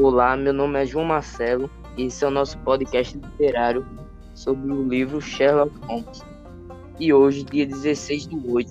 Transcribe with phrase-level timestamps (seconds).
[0.00, 3.84] Olá, meu nome é João Marcelo e esse é o nosso podcast literário
[4.32, 6.24] sobre o livro Sherlock Holmes.
[7.00, 8.70] E hoje, dia 16 do 8,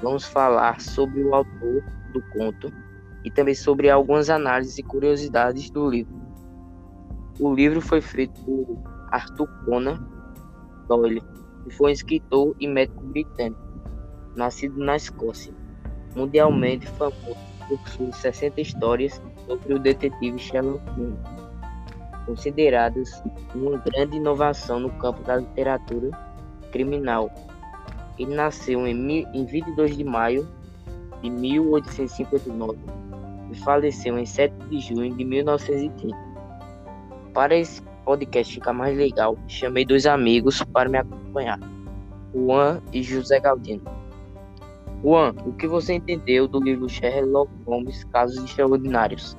[0.00, 1.82] vamos falar sobre o autor
[2.12, 2.72] do conto
[3.24, 6.14] e também sobre algumas análises e curiosidades do livro.
[7.40, 8.78] O livro foi feito por
[9.10, 9.98] Arthur Conan
[10.86, 11.20] Doyle,
[11.64, 13.60] que foi um escritor e médico britânico,
[14.36, 15.52] nascido na Escócia,
[16.14, 21.18] mundialmente famoso por suas 60 histórias sobre o detetive Sherlock Holmes,
[22.26, 23.22] consideradas
[23.54, 26.10] uma grande inovação no campo da literatura
[26.72, 27.30] criminal.
[28.18, 30.48] Ele nasceu em 22 de maio
[31.22, 32.78] de 1859
[33.50, 36.16] e faleceu em 7 de junho de 1930.
[37.32, 41.60] Para esse podcast ficar mais legal, chamei dois amigos para me acompanhar,
[42.34, 43.97] Juan e José Galdino.
[45.02, 49.36] Juan, o que você entendeu do livro Sherlock Holmes Casos Extraordinários?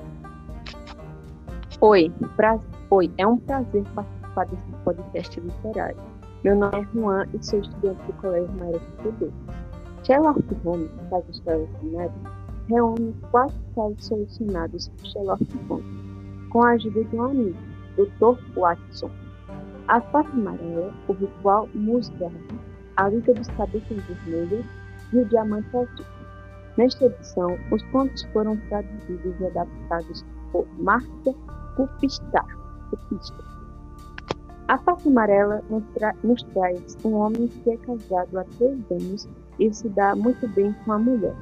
[1.82, 2.58] Oi, pra...
[2.88, 5.98] Oi, é um prazer participar desse podcast literário.
[6.42, 9.32] Meu nome é Juan e sou estudante do Colégio Maria Superior.
[10.02, 12.14] Sherlock Holmes, Casos Extraordinários,
[12.66, 17.58] reúne quatro casos solucionados por Sherlock Holmes, com a ajuda de um amigo,
[17.98, 18.58] Dr.
[18.58, 19.10] Watson.
[19.88, 22.34] A faixa amarela, o ritual musgrave,
[22.96, 24.79] a Liga dos Cabeças Vermelhas
[25.12, 26.06] e o Diamante Azul.
[26.76, 31.34] Nesta edição, os contos foram traduzidos e adaptados por Márcia
[31.76, 32.44] Cupista.
[34.68, 39.28] A face amarela nos, tra nos traz um homem que é casado há três anos
[39.58, 41.34] e se dá muito bem com a mulher,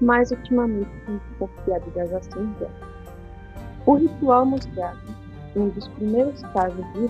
[0.00, 2.72] mas ultimamente tem desconfiado das ações dela.
[3.84, 4.98] O ritual mostrado,
[5.56, 7.08] um dos primeiros casos de,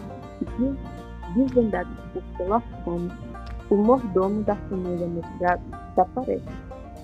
[0.56, 0.78] de
[1.34, 3.12] desvendados por Sherlock Holmes,
[3.68, 5.62] o mordomo da família mostrado
[5.98, 6.44] desaparece,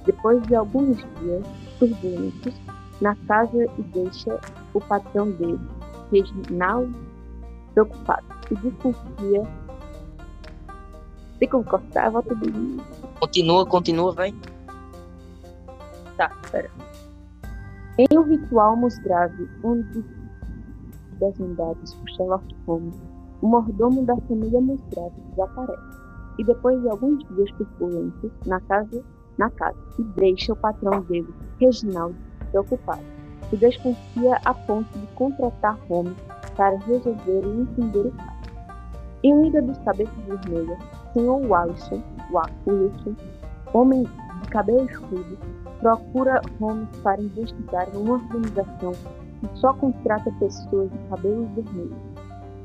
[0.05, 1.45] depois de alguns dias
[1.79, 2.55] turbulentos,
[3.01, 4.41] na casa e deixa
[4.73, 5.61] o patrão dele,
[6.13, 6.95] Reginaldo,
[7.73, 9.65] preocupado e desconfia.
[11.65, 12.11] Cortar?
[12.11, 12.81] Volta de.
[13.21, 14.35] Continua, continua, vai.
[16.17, 16.71] Tá, pera.
[17.99, 20.05] Em um ritual grave, um dos
[21.21, 22.95] desvendados por Sherlock Holmes,
[23.43, 26.05] o mordomo da família Musgrave desaparece
[26.39, 29.03] e depois de alguns dias turbulentos na casa,
[29.39, 32.17] na casa e deixa o patrão dele, Reginaldo,
[32.51, 33.03] preocupado
[33.53, 36.17] e desconfia a ponto de contratar Holmes
[36.57, 38.35] para resolver e entender o caso.
[39.23, 40.79] Em Liga dos Cabeças Vermelhas,
[41.13, 41.49] Sr.
[41.49, 42.03] Wallison,
[42.67, 43.15] Wilson,
[43.73, 44.05] homem
[44.43, 45.39] de cabelo escuro,
[45.81, 51.97] procura Holmes para investigar uma organização que só contrata pessoas de cabelos vermelhos.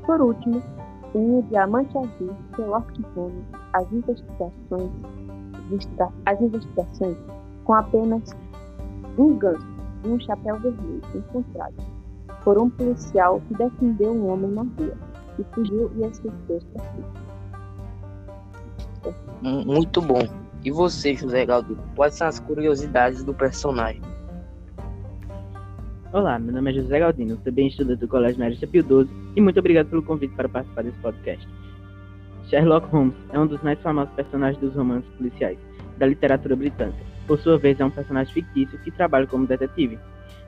[0.04, 0.62] Por último,
[1.14, 2.36] em O Diamante Azul,
[3.14, 4.90] Holmes, as investigações,
[6.26, 7.16] as investigações
[7.64, 8.22] com apenas
[9.18, 9.66] um ganso
[10.04, 11.74] e um chapéu vermelho encontrado
[12.44, 14.96] por um policial que defendeu um homem na rua
[15.38, 16.84] e fugiu e esqueceu para
[19.42, 20.22] Muito bom.
[20.64, 24.02] E você, José Galdino, quais são as curiosidades do personagem?
[26.12, 29.60] Olá, meu nome é José Galdino, também estudante do Colégio Marista Pio XII e muito
[29.60, 31.48] obrigado pelo convite para participar desse podcast.
[32.48, 35.56] Sherlock Holmes é um dos mais famosos personagens dos romances policiais
[35.98, 36.98] da literatura britânica.
[37.28, 40.00] Por sua vez, é um personagem fictício que trabalha como detetive.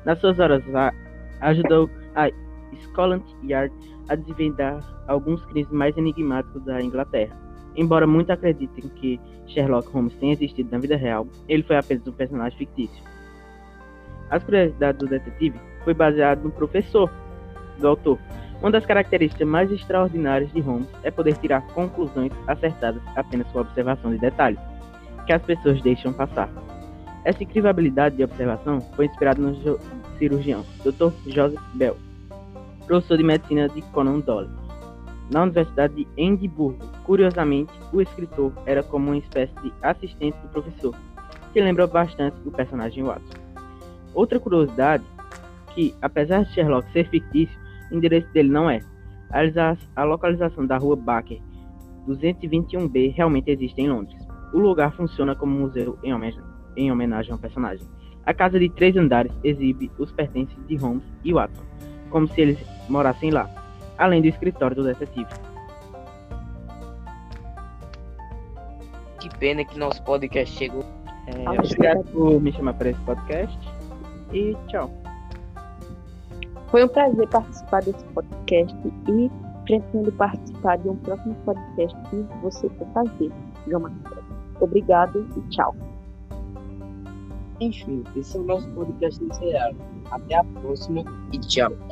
[0.04, 0.64] Nas suas horas
[1.40, 2.28] ajudou a
[2.82, 3.72] Scotland Yard
[4.08, 7.38] a desvendar alguns crimes mais enigmáticos da Inglaterra.
[7.76, 12.12] Embora muitos acreditem que Sherlock Holmes tenha existido na vida real, ele foi apenas um
[12.12, 13.11] personagem fictício.
[14.32, 17.12] As curiosidades do detetive foi baseado no professor
[17.78, 18.18] do autor.
[18.62, 24.10] Uma das características mais extraordinárias de Holmes é poder tirar conclusões acertadas apenas com observação
[24.10, 24.58] de detalhes,
[25.26, 26.48] que as pessoas deixam passar.
[27.26, 29.54] Essa incrível habilidade de observação foi inspirada no
[30.18, 31.12] cirurgião Dr.
[31.26, 31.96] Joseph Bell,
[32.86, 34.50] professor de medicina de Conan Doyle,
[35.30, 36.86] na Universidade de Edimburgo.
[37.04, 40.94] Curiosamente, o escritor era como uma espécie de assistente do professor,
[41.52, 43.41] que lembra bastante o personagem Watson.
[44.14, 45.04] Outra curiosidade,
[45.74, 47.58] que apesar de Sherlock ser fictício,
[47.90, 48.80] o endereço dele não é.
[49.96, 51.40] A localização da rua Baker
[52.06, 54.20] 221B realmente existe em Londres.
[54.52, 56.42] O lugar funciona como museu em homenagem,
[56.76, 57.86] em homenagem ao personagem.
[58.24, 61.62] A casa de três andares exibe os pertences de Holmes e Watson,
[62.10, 62.58] como se eles
[62.88, 63.48] morassem lá,
[63.98, 65.26] além do escritório do detetive.
[69.18, 70.84] Que pena que nosso podcast chegou.
[71.26, 73.58] É, obrigado por me chamar para esse podcast
[74.32, 74.90] e tchau.
[76.68, 78.76] Foi um prazer participar desse podcast
[79.08, 79.30] e
[79.64, 83.30] pretendo participar de um próximo podcast que você for fazer,
[83.68, 83.90] João
[84.60, 85.74] Obrigado e tchau.
[87.60, 89.76] Enfim, esse é o nosso podcast literário.
[90.10, 91.91] Até a próxima e tchau.